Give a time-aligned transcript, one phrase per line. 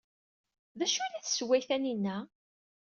[0.77, 2.17] D acu ay la tessewway Taninna?